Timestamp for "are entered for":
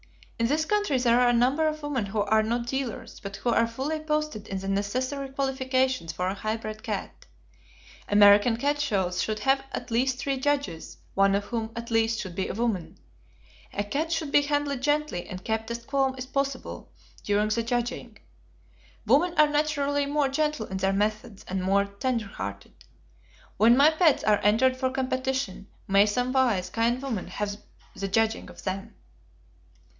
24.23-24.89